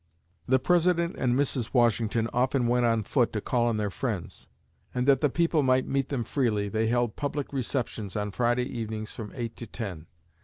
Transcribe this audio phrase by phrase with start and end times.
[0.47, 1.75] The President and Mrs.
[1.75, 4.47] Washington often went on foot to call on their friends,
[4.95, 9.11] and that the people might meet them freely, they held public receptions on Friday evenings
[9.11, 10.07] from eight to ten.